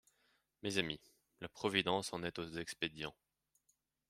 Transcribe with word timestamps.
Mes 0.63 0.79
amis, 0.79 0.99
la 1.41 1.47
providence 1.47 2.11
en 2.11 2.23
est 2.23 2.39
aux 2.39 2.53
expédients. 2.57 3.13